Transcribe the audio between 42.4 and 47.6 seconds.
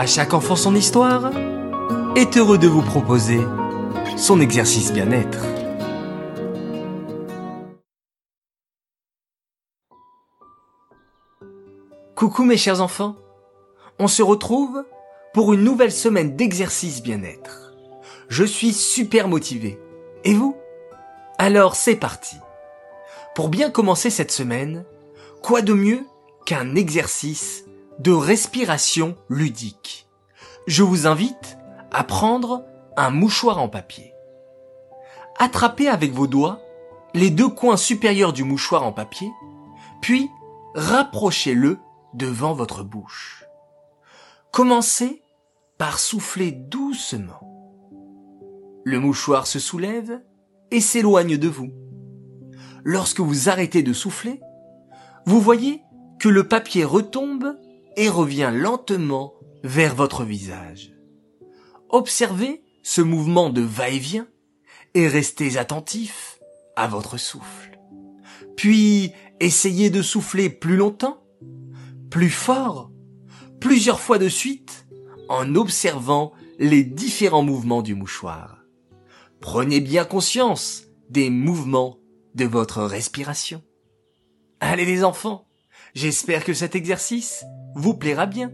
votre bouche. Commencez par souffler doucement.